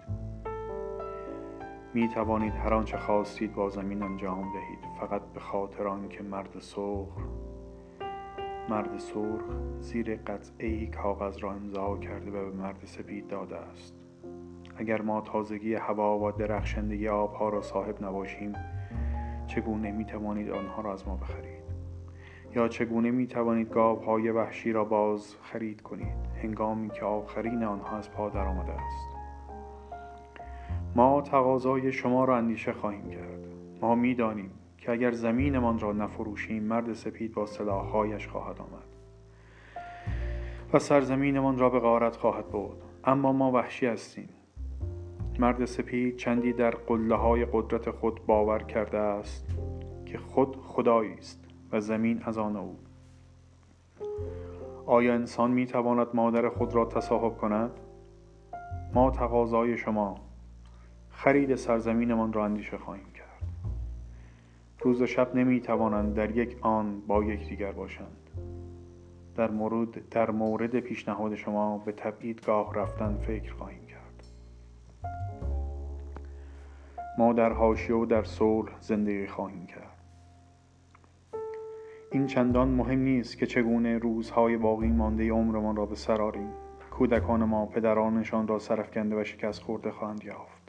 می 1.93 2.08
توانید 2.08 2.53
هر 2.53 2.74
آنچه 2.74 2.98
خواستید 2.98 3.53
با 3.53 3.70
زمین 3.70 4.03
انجام 4.03 4.41
دهید 4.41 4.79
فقط 5.00 5.22
به 5.34 5.39
خاطر 5.39 5.88
آنکه 5.88 6.24
مرد 6.24 6.60
سرخ 6.60 7.17
مرد 8.70 8.98
سرخ 8.98 9.43
زیر 9.79 10.15
قطعه 10.15 10.86
کاغذ 10.86 11.38
را 11.38 11.51
امضا 11.51 11.98
کرده 11.98 12.32
و 12.32 12.51
به 12.51 12.58
مرد 12.58 12.86
سپید 12.86 13.27
داده 13.27 13.58
است. 13.58 13.96
اگر 14.77 15.01
ما 15.01 15.22
تازگی 15.22 15.75
هوا 15.75 16.20
و 16.20 16.32
درخشندگی 16.32 17.08
آبها 17.08 17.50
را 17.50 17.62
صاحب 17.62 18.03
نباشیم 18.03 18.53
چگونه 19.48 19.92
می 19.92 20.06
توانید 20.06 20.50
آنها 20.50 20.82
را 20.82 20.94
از 20.94 21.08
ما 21.08 21.16
بخرید؟ 21.16 21.64
یا 22.56 22.68
چگونه 22.68 23.12
می 23.12 23.28
توانید 23.28 23.70
گاو 23.70 24.00
های 24.00 24.30
وحشی 24.30 24.72
را 24.72 24.84
باز 24.84 25.36
خرید 25.42 25.82
کنید 25.82 26.18
هنگامی 26.44 26.90
که 26.90 27.06
آخرین 27.06 27.64
آنها 27.64 27.98
از 27.98 28.12
پا 28.12 28.30
آمده 28.30 28.72
است؟ 28.72 29.16
ما 30.96 31.22
تقاضای 31.22 31.92
شما 31.92 32.26
را 32.26 32.38
اندیشه 32.38 32.74
خواهیم 32.74 33.10
کرد. 33.10 33.48
ما 33.82 33.96
می‌دانیم 33.96 34.52
که 34.78 34.92
اگر 34.92 35.12
زمینمان 35.12 35.80
را 35.80 35.92
نفروشیم 35.92 36.64
مرد 36.64 36.94
سپید 36.94 37.34
با 37.34 37.46
سلاحهایش 37.46 38.28
خواهد 38.28 38.60
آمد 38.60 38.96
و 40.74 40.80
سرزمینمان 40.80 41.58
را 41.58 41.70
به 41.70 41.80
غارت 41.80 42.16
خواهد 42.16 42.46
بود 42.46 42.78
اما 43.04 43.34
ما 43.34 43.52
وحشی 43.52 43.86
هستیم. 43.86 44.30
مرد 45.40 45.66
سپید 45.66 46.16
چندی 46.16 46.54
در 46.54 46.72
قله 46.72 47.16
های 47.16 47.46
قدرت 47.46 47.92
خود 47.92 48.25
باور 48.25 48.63
کرده 48.63 48.98
است 48.98 49.46
که 50.06 50.18
خود 50.18 50.58
خدایی 50.62 51.13
است 51.13 51.46
و 51.72 51.80
زمین 51.80 52.22
از 52.24 52.38
آن 52.38 52.56
او. 52.56 52.80
آیا 54.86 55.13
انسان 55.13 55.52
می 55.52 55.66
تواند 55.66 56.08
مادر 56.13 56.50
خود 56.50 56.75
را 56.75 56.86
تصاحب 56.86 57.38
کند؟ 57.38 57.72
ما 58.94 59.12
تقاضای 59.12 59.78
شما 59.78 60.16
خرید 61.10 61.56
سرزمینمان 61.56 62.34
را 62.34 62.46
اندیشه 62.46 62.78
خواهیم 62.78 63.12
کرد. 63.13 63.44
روز 64.80 65.02
و 65.02 65.06
شب 65.06 65.36
نمی 65.36 65.62
توانند 65.62 66.13
در 66.13 66.38
یک 66.38 66.58
آن 66.62 67.02
با 67.08 67.24
یکدیگر 67.24 67.72
باشند. 67.72 68.30
در 69.36 69.52
مورد 69.52 70.10
در 70.10 70.32
مورد 70.32 70.80
پیشنهاد 70.80 71.36
شما 71.36 71.78
به 71.78 71.92
تبعید 71.92 72.46
گاه 72.46 72.74
رفتن 72.75 73.18
فکر 73.18 73.54
خواهیم 73.54 73.83
ما 77.18 77.34
در 77.34 77.54
حاشیه 77.54 77.96
و 77.96 78.06
در 78.06 78.24
صلح 78.24 78.72
زندگی 78.80 79.28
خواهیم 79.28 79.66
کرد. 79.66 79.94
این 82.12 82.28
چندان 82.28 82.68
مهم 82.68 83.00
نیست 83.00 83.38
که 83.38 83.46
چگونه 83.46 83.98
روزهای 83.98 84.58
باقی 84.58 84.88
مانده 84.88 85.32
عمرمان 85.32 85.76
را 85.76 85.86
به 85.86 85.96
سر 85.96 86.22
آریم. 86.22 86.50
کودکان 86.92 87.44
ما 87.44 87.66
پدرانشان 87.66 88.48
را 88.48 88.60
سرفکنده 88.60 89.22
و 89.22 89.24
شکست 89.24 89.62
خورده 89.62 89.92
خواهند 89.92 90.24
یافت. 90.24 90.64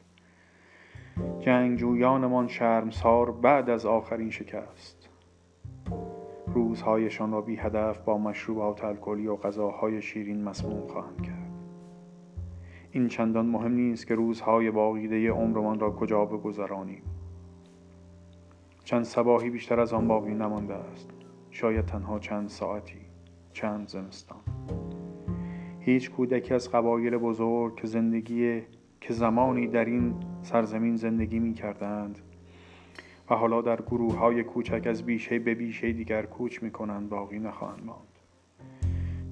جنگجویانمان 1.40 2.48
شرمسار 2.48 3.30
بعد 3.30 3.70
از 3.70 3.86
آخرین 3.86 4.30
شکست. 4.30 5.08
روزهایشان 6.46 7.32
را 7.32 7.40
بی 7.40 7.56
هدف 7.56 7.98
با 7.98 8.18
مشروبات 8.18 8.84
الکلی 8.84 9.26
و 9.26 9.36
غذاهای 9.36 10.02
شیرین 10.02 10.44
مسموم 10.44 10.86
خواهند 10.86 11.22
کرد. 11.22 11.43
این 12.94 13.08
چندان 13.08 13.46
مهم 13.46 13.72
نیست 13.72 14.06
که 14.06 14.14
روزهای 14.14 14.70
باقیده 14.70 15.30
عمرمان 15.30 15.80
را 15.80 15.90
کجا 15.90 16.24
بگذرانیم. 16.24 17.02
چند 18.84 19.02
سباهی 19.04 19.50
بیشتر 19.50 19.80
از 19.80 19.92
آن 19.92 20.08
باقی 20.08 20.34
نمانده 20.34 20.74
است. 20.74 21.10
شاید 21.50 21.86
تنها 21.86 22.18
چند 22.18 22.48
ساعتی 22.48 22.98
چند 23.52 23.88
زمستان. 23.88 24.38
هیچ 25.80 26.10
کودکی 26.10 26.54
از 26.54 26.70
قبایل 26.70 27.16
بزرگ 27.16 27.76
که 27.76 27.86
زندگی 27.86 28.62
که 29.00 29.12
زمانی 29.12 29.66
در 29.66 29.84
این 29.84 30.14
سرزمین 30.42 30.96
زندگی 30.96 31.38
می 31.38 31.54
کردند 31.54 32.18
و 33.30 33.34
حالا 33.34 33.62
در 33.62 33.80
گروه 33.80 34.16
های 34.16 34.44
کوچک 34.44 34.86
از 34.86 35.02
بیشه 35.02 35.38
به 35.38 35.54
بیشه 35.54 35.92
دیگر 35.92 36.22
کوچ 36.22 36.62
می 36.62 36.70
کنند 36.70 37.08
باقی 37.08 37.38
نخواهند 37.38 37.84
ماند. 37.84 38.18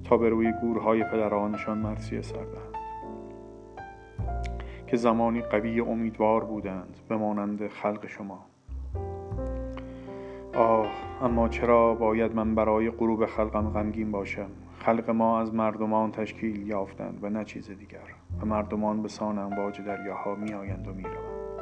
تا 0.03 0.17
به 0.17 0.29
روی 0.29 0.53
گورهای 0.61 1.03
پدرانشان 1.03 1.77
مرسی 1.77 2.21
سردند 2.21 2.72
که 4.93 4.97
زمانی 4.97 5.41
قوی 5.41 5.79
امیدوار 5.79 6.43
بودند 6.43 6.97
بمانند 7.09 7.67
خلق 7.67 8.07
شما. 8.07 8.45
آه 10.55 10.87
اما 11.21 11.49
چرا 11.49 11.95
باید 11.95 12.35
من 12.35 12.55
برای 12.55 12.89
غروب 12.89 13.25
خلقم 13.25 13.69
غمگین 13.69 14.11
باشم؟ 14.11 14.49
خلق 14.79 15.09
ما 15.09 15.39
از 15.39 15.53
مردمان 15.53 16.11
تشکیل 16.11 16.67
یافتند 16.67 17.19
و 17.23 17.29
نه 17.29 17.43
چیز 17.43 17.71
دیگر. 17.71 17.99
و 18.41 18.45
مردمان 18.45 19.01
به 19.01 19.07
سان 19.07 19.39
امواج 19.39 19.81
دریاها 19.81 20.35
می 20.35 20.53
آیند 20.53 20.87
و 20.87 20.93
می 20.93 21.03
روند. 21.03 21.61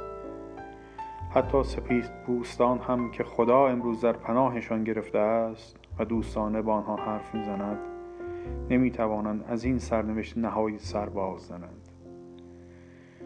حتی 1.33 1.63
سپید 1.63 2.11
بوستان 2.27 2.77
هم 2.77 3.11
که 3.11 3.23
خدا 3.23 3.67
امروز 3.67 4.01
در 4.01 4.13
پناهشان 4.13 4.83
گرفته 4.83 5.19
است 5.19 5.75
و 5.99 6.05
دوستانه 6.05 6.61
با 6.61 6.73
آنها 6.73 6.95
حرف 6.95 7.35
می‌زند 7.35 7.79
نمی 8.69 8.91
توانند 8.91 9.45
از 9.47 9.63
این 9.63 9.79
سرنوشت 9.79 10.37
نهایی 10.37 10.79
سر 10.79 11.09
باز 11.09 11.41
زنند. 11.41 11.80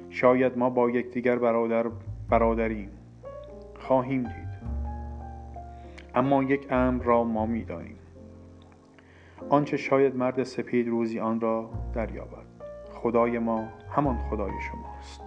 شاید 0.10 0.58
ما 0.58 0.70
با 0.70 0.90
یکدیگر 0.90 1.40
برادر 1.40 1.86
برادریم. 2.30 2.90
خواهیم 3.80 4.24
دید. 4.24 4.56
اما 6.16 6.44
یک 6.44 6.68
امر 6.70 7.04
را 7.04 7.24
ما 7.24 7.46
می‌دانیم. 7.46 7.98
آنچه 9.50 9.78
شاید 9.78 10.16
مرد 10.16 10.44
سپید 10.44 10.88
روزی 10.88 11.20
آن 11.20 11.40
را 11.40 11.70
دریابد. 11.94 12.46
خدای 12.94 13.40
ما 13.40 13.68
همان 13.92 14.18
خدای 14.18 14.52
شماست. 14.72 15.22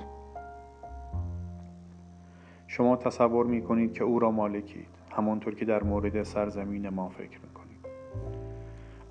شما 2.67 2.97
تصور 2.97 3.47
می 3.47 3.63
کنید 3.63 3.93
که 3.93 4.05
او 4.05 4.19
را 4.19 4.31
مالکید 4.31 4.89
همانطور 5.17 5.55
که 5.55 5.65
در 5.65 5.83
مورد 5.83 6.23
سرزمین 6.23 6.89
ما 6.89 7.09
فکر 7.09 7.41
می 7.41 7.49
کنید 7.55 7.87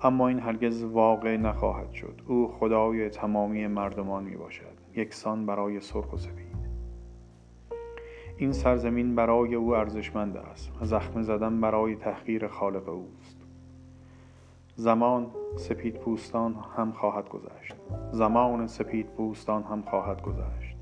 اما 0.02 0.28
این 0.28 0.38
هرگز 0.38 0.84
واقع 0.84 1.36
نخواهد 1.36 1.92
شد. 1.92 2.20
او 2.26 2.48
خدای 2.48 3.08
تمامی 3.08 3.66
مردمان 3.66 4.24
می 4.24 4.36
باشد. 4.36 4.77
یکسان 4.98 5.46
برای 5.46 5.80
سرخ 5.80 6.12
و 6.12 6.16
سپید 6.16 6.58
این 8.36 8.52
سرزمین 8.52 9.14
برای 9.14 9.54
او 9.54 9.74
ارزشمند 9.76 10.36
است 10.36 10.72
و 10.80 10.84
زخم 10.84 11.22
زدن 11.22 11.60
برای 11.60 11.96
تحقیر 11.96 12.48
خالق 12.48 12.88
اوست. 12.88 13.36
زمان 14.74 15.26
سپید 15.56 15.94
پوستان 15.94 16.54
هم 16.76 16.92
خواهد 16.92 17.28
گذشت. 17.28 17.74
زمان 18.12 18.66
سپید 18.66 19.06
پوستان 19.06 19.62
هم 19.62 19.82
خواهد 19.82 20.22
گذشت. 20.22 20.76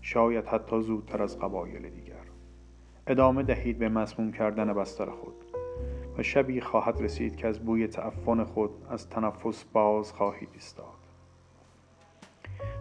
شاید 0.00 0.46
حتی 0.46 0.82
زودتر 0.82 1.22
از 1.22 1.38
قبایل 1.38 1.90
دیگر. 1.90 2.24
ادامه 3.06 3.42
دهید 3.42 3.78
به 3.78 3.88
مسموم 3.88 4.32
کردن 4.32 4.72
بستر 4.72 5.10
خود. 5.10 5.34
و 6.18 6.22
شبی 6.22 6.60
خواهد 6.60 7.00
رسید 7.00 7.36
که 7.36 7.48
از 7.48 7.60
بوی 7.60 7.86
تعفن 7.86 8.44
خود 8.44 8.70
از 8.90 9.08
تنفس 9.08 9.64
باز 9.64 10.12
خواهید 10.12 10.48
ایستاد. 10.54 11.03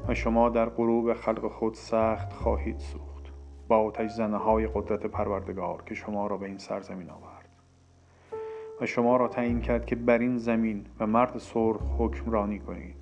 و 0.07 0.13
شما 0.13 0.49
در 0.49 0.69
غروب 0.69 1.13
خلق 1.13 1.47
خود 1.47 1.73
سخت 1.73 2.33
خواهید 2.33 2.79
سوخت. 2.79 3.33
با 3.67 3.77
آتش 3.77 4.11
زنه 4.11 4.37
های 4.37 4.67
قدرت 4.67 5.05
پروردگار 5.05 5.83
که 5.85 5.95
شما 5.95 6.27
را 6.27 6.37
به 6.37 6.45
این 6.45 6.57
سرزمین 6.57 7.09
آورد. 7.09 7.49
و 8.81 8.85
شما 8.85 9.17
را 9.17 9.27
تعیین 9.27 9.61
کرد 9.61 9.85
که 9.85 9.95
بر 9.95 10.17
این 10.17 10.37
زمین 10.37 10.85
و 10.99 11.07
مرد 11.07 11.37
سرخ 11.37 11.81
حکمرانی 11.97 12.59
کنید. 12.59 12.95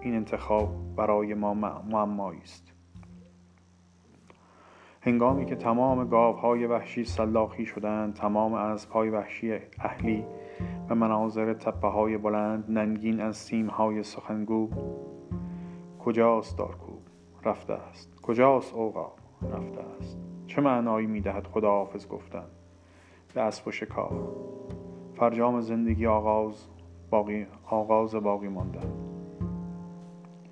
این 0.00 0.14
انتخاب 0.14 0.68
برای 0.96 1.34
ما 1.34 1.54
معمایی 1.90 2.40
است. 2.40 2.72
هنگامی 5.00 5.46
که 5.46 5.56
تمام 5.56 6.08
گاوهای 6.08 6.66
وحشی 6.66 7.04
سلاخی 7.04 7.66
شدند 7.66 8.14
تمام 8.14 8.54
اسبهای 8.54 9.10
وحشی 9.10 9.58
اهلی 9.78 10.24
و 10.90 10.94
مناظر 10.94 11.54
تپه 11.54 11.88
های 11.88 12.18
بلند 12.18 12.64
ننگین 12.68 13.20
از 13.20 13.36
سیم 13.36 13.66
های 13.66 14.02
سخنگو 14.02 14.70
کجاست 16.08 16.58
دارکوب 16.58 17.02
رفته 17.44 17.72
است 17.72 18.20
کجاست 18.22 18.74
اوقا؟ 18.74 19.12
رفته 19.52 19.80
است 19.80 20.18
چه 20.46 20.60
معنایی 20.60 21.06
می‌دهد 21.06 21.46
خداحافظ 21.46 22.08
گفتن؟ 22.08 22.44
به 23.34 23.40
اسب 23.40 23.68
و 23.68 23.70
شکار 23.70 24.28
فرجام 25.14 25.60
زندگی 25.60 26.06
آغاز 26.06 26.66
باقی 27.10 27.46
آغاز 27.66 28.14
باقی 28.14 28.48
ماندن. 28.48 28.92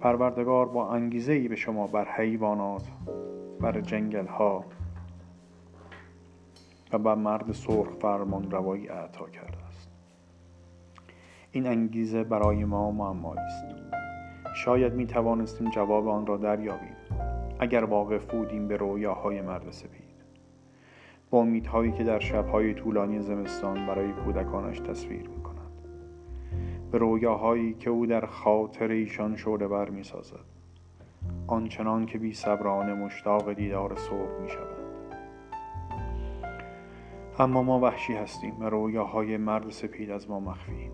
پروردگار 0.01 0.67
با 0.67 0.89
انگیزه 0.91 1.33
ای 1.33 1.49
به 1.49 1.57
شما 1.57 1.87
بر 1.87 2.09
حیوانات 2.17 2.91
بر 3.61 3.81
جنگل 3.81 4.27
ها 4.27 4.65
و 6.93 6.99
بر 6.99 7.15
مرد 7.15 7.53
سرخ 7.53 7.89
فرمان 7.89 8.51
روایی 8.51 8.89
اعطا 8.89 9.29
کرده 9.29 9.59
است 9.69 9.91
این 11.51 11.67
انگیزه 11.67 12.25
برای 12.25 12.65
ما 12.65 12.91
معمایی 12.91 13.41
است. 13.41 13.86
شاید 14.57 14.95
می 14.95 15.07
توانستیم 15.07 15.71
جواب 15.71 16.09
آن 16.09 16.27
را 16.27 16.37
دریابیم. 16.37 16.97
اگر 17.61 17.85
واقف 17.85 18.25
بودیم 18.25 18.69
به 18.69 18.77
رویاهای 18.77 19.43
مرد 19.43 19.71
سپید. 19.71 20.17
با 21.31 21.39
امیدهایی 21.39 21.93
که 21.93 22.05
در 22.05 22.19
شبهای 22.19 22.75
طولانی 22.75 23.21
زمستان 23.21 23.87
برای 23.87 24.13
کودکانش 24.13 24.81
تصویر 24.81 25.29
می 25.29 25.43
کند 25.43 25.57
به 26.93 26.99
رویاهایی 26.99 27.75
که 27.75 27.91
او 27.91 28.07
در 28.07 28.27
خاطر 28.27 28.89
ایشان 28.89 29.37
شعله 29.37 29.69
بر 29.69 29.91
می 29.91 30.03
سازد 30.03 30.45
آنچنان 31.47 32.07
که 32.07 32.19
بی 32.19 32.33
صبرانه 32.33 32.95
مشتاق 32.95 33.53
دیدار 33.53 33.95
صبح 33.97 34.43
می 34.43 34.49
شود 34.49 34.87
اما 37.39 37.63
ما 37.63 37.81
وحشی 37.81 38.15
هستیم. 38.15 38.61
و 38.61 38.65
رویاهای 38.65 39.37
مرد 39.37 39.71
سپید 39.71 40.11
از 40.11 40.31
ما 40.31 40.41
مخفی. 40.41 40.91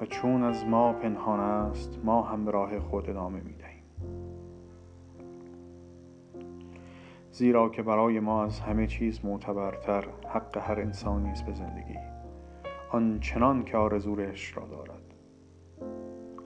و 0.00 0.06
چون 0.06 0.42
از 0.42 0.66
ما 0.66 0.92
پنهان 0.92 1.40
است 1.40 1.98
ما 2.04 2.22
هم 2.22 2.48
راه 2.48 2.80
خود 2.80 3.10
ادامه 3.10 3.40
می 3.40 3.52
دهیم. 3.52 3.82
زیرا 7.30 7.68
که 7.68 7.82
برای 7.82 8.20
ما 8.20 8.44
از 8.44 8.60
همه 8.60 8.86
چیز 8.86 9.24
معتبرتر 9.24 10.04
حق 10.28 10.58
هر 10.58 10.80
انسانی 10.80 11.30
است 11.30 11.46
به 11.46 11.52
زندگی. 11.52 11.98
آنچنان 12.92 13.64
که 13.64 13.76
آرزویش 13.76 14.56
را 14.56 14.66
دارد. 14.66 15.14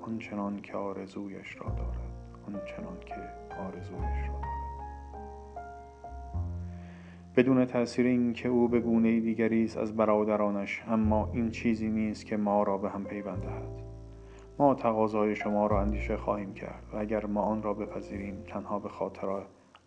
آنچنان 0.02 0.60
که 0.60 0.76
آرزویش 0.76 1.56
را 1.60 1.68
دارد. 1.68 2.10
آنچنان 2.46 3.00
که 3.06 3.14
آرزویش 3.60 4.28
را 4.28 4.40
دارد. 4.40 4.49
بدون 7.36 7.64
تاثیر 7.64 8.06
اینکه 8.06 8.48
او 8.48 8.68
به 8.68 8.80
گونه 8.80 9.20
دیگری 9.20 9.64
است 9.64 9.76
از 9.76 9.96
برادرانش 9.96 10.82
اما 10.88 11.30
این 11.32 11.50
چیزی 11.50 11.88
نیست 11.88 12.26
که 12.26 12.36
ما 12.36 12.62
را 12.62 12.78
به 12.78 12.90
هم 12.90 13.04
پیوند 13.04 13.42
دهد. 13.42 13.82
ما 14.58 14.74
تقاضای 14.74 15.36
شما 15.36 15.66
را 15.66 15.80
اندیشه 15.80 16.16
خواهیم 16.16 16.54
کرد 16.54 16.82
و 16.92 16.96
اگر 16.96 17.26
ما 17.26 17.42
آن 17.42 17.62
را 17.62 17.74
بپذیریم 17.74 18.42
تنها 18.46 18.78
به 18.78 18.88
خاطر 18.88 19.42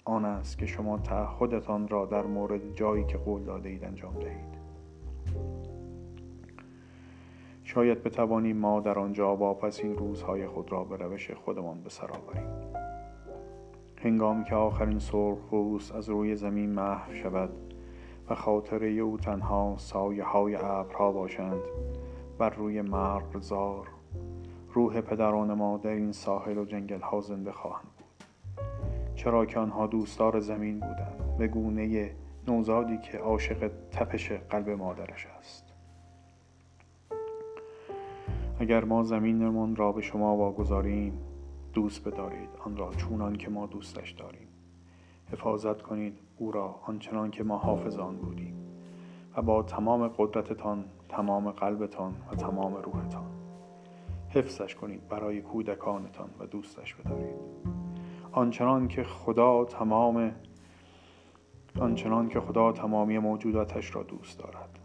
آن 0.06 0.25
است 0.25 0.58
که 0.58 0.65
شما 0.65 0.97
تعهدتان 0.97 1.88
را 1.88 2.06
در 2.06 2.23
مورد 2.25 2.75
جایی 2.75 3.06
که 3.06 3.17
قول 3.17 3.43
داده 3.43 3.69
اید 3.69 3.84
انجام 3.84 4.13
دهید. 4.13 4.63
شاید 7.63 8.03
بتوانیم 8.03 8.58
ما 8.58 8.79
در 8.79 8.99
آنجا 8.99 9.36
واپسین 9.36 9.95
روزهای 9.95 10.47
خود 10.47 10.71
را 10.71 10.84
به 10.84 10.97
روش 10.97 11.32
خودمان 11.32 11.82
به 11.82 11.89
سر 11.89 12.12
آوریم 12.12 12.62
هنگامی 14.03 14.43
که 14.43 14.55
آخرین 14.55 14.99
سرخ 14.99 15.49
روز 15.51 15.91
از 15.91 16.09
روی 16.09 16.35
زمین 16.35 16.69
محو 16.69 17.13
شود 17.13 17.49
و 18.29 18.35
خاطره 18.35 18.89
او 18.89 19.17
تنها 19.17 19.75
سایه 19.77 20.23
های 20.23 20.55
ابرها 20.55 21.11
باشند 21.11 21.61
بر 22.37 22.49
روی 22.49 22.81
مرغزار 22.81 23.87
روح 24.73 25.01
پدران 25.01 25.53
ما 25.53 25.77
در 25.77 25.89
این 25.89 26.11
ساحل 26.11 26.57
و 26.57 26.65
جنگل 26.65 27.01
ها 27.01 27.21
زنده 27.21 27.51
خواهند 27.51 28.03
چرا 29.15 29.45
که 29.45 29.59
آنها 29.59 29.87
دوستدار 29.87 30.39
زمین 30.39 30.79
بودند 30.79 31.35
به 31.37 31.47
گونه 31.47 32.11
نوزادی 32.47 32.97
که 32.97 33.17
عاشق 33.17 33.71
تپش 33.91 34.31
قلب 34.31 34.69
مادرش 34.69 35.27
است. 35.39 35.73
اگر 38.59 38.83
ما 38.83 39.03
زمینمان 39.03 39.75
را 39.75 39.91
به 39.91 40.01
شما 40.01 40.37
واگذاریم 40.37 41.13
دوست 41.73 42.07
بدارید 42.07 42.49
آن 42.65 42.77
را 42.77 42.91
چونان 42.91 43.36
که 43.36 43.49
ما 43.49 43.65
دوستش 43.65 44.12
داریم. 44.12 44.47
حفاظت 45.31 45.81
کنید 45.81 46.19
او 46.38 46.51
را 46.51 46.75
آنچنان 46.88 47.31
که 47.31 47.43
ما 47.43 47.57
حافظ 47.57 47.97
آن 47.97 48.15
بودیم. 48.15 48.55
و 49.38 49.41
با 49.41 49.63
تمام 49.63 50.07
قدرتتان 50.07 50.86
تمام 51.09 51.51
قلبتان 51.51 52.13
و 52.31 52.36
تمام 52.36 52.75
روحتان. 52.75 53.31
حفظش 54.29 54.75
کنید 54.75 55.07
برای 55.07 55.41
کودکانتان 55.41 56.29
و 56.39 56.45
دوستش 56.45 56.95
بدارید. 56.95 57.36
آنچنان 58.31 58.88
که 58.88 59.03
خدا 59.03 59.65
تمام 59.65 60.31
آنچنان 61.79 62.29
که 62.29 62.39
خدا 62.39 62.71
تمامی 62.71 63.19
موجوداتش 63.19 63.95
را 63.95 64.03
دوست 64.03 64.39
دارد. 64.39 64.79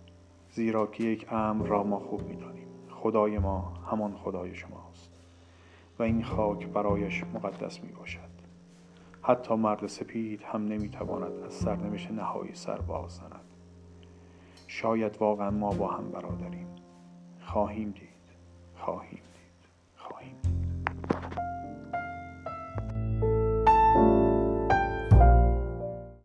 زیرا 0.51 0.87
که 0.87 1.05
یک 1.05 1.33
امر 1.33 1.66
را 1.66 1.83
ما 1.83 1.98
خوب 1.98 2.29
می‌دانیم. 2.29 2.68
خدای 2.90 3.38
ما 3.38 3.72
همان 3.90 4.14
خدای 4.14 4.55
شماست 4.55 4.88
و 5.99 6.03
این 6.03 6.25
خاک 6.25 6.67
برایش 6.67 7.25
مقدس 7.35 7.85
می 7.85 7.93
باشد 7.93 8.29
حتی 9.23 9.55
مرد 9.55 9.87
سپید 9.87 10.43
هم 10.43 10.65
نمی‌تواند 10.65 11.33
از 11.43 11.55
سرنوشت 11.55 12.11
نهایی 12.11 12.55
سر 12.55 12.81
باز 12.81 13.11
زند. 13.11 13.45
شاید 14.67 15.17
واقعا 15.21 15.51
ما 15.51 15.71
با 15.71 15.89
هم 15.89 16.11
برادریم. 16.11 16.67
خواهیم 17.41 17.91
دید. 17.91 18.09
خواهیم. 18.75 19.28